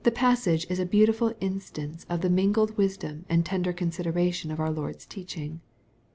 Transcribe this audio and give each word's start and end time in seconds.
The 0.03 0.09
passage 0.09 0.65
is 0.67 0.79
a 0.79 0.85
beautiful 0.87 1.31
instance 1.39 2.07
of 2.09 2.21
the 2.21 2.29
mingled 2.31 2.75
wisdom 2.75 3.23
and 3.29 3.45
tender 3.45 3.71
consideration 3.71 4.49
of 4.49 4.59
our 4.59 4.71
Lord's 4.71 5.05
teaching. 5.05 5.61